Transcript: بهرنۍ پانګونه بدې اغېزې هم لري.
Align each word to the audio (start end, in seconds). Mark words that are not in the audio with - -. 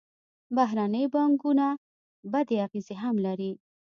بهرنۍ 0.55 1.05
پانګونه 1.13 1.67
بدې 2.31 2.57
اغېزې 2.65 2.95
هم 3.03 3.15
لري. 3.25 3.51